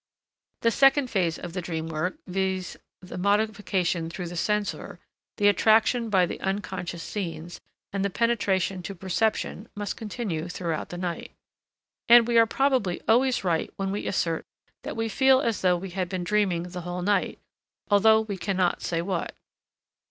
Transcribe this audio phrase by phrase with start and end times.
[0.61, 2.75] The second phase of the dream work, viz.
[3.01, 4.99] the modification through the censor,
[5.37, 7.61] the attraction by the unconscious scenes,
[7.93, 11.35] and the penetration to perception must continue throughout the night.
[12.09, 14.47] And we are probably always right when we assert
[14.81, 17.37] that we feel as though we had been dreaming the whole night,
[17.91, 19.35] although we cannot say what.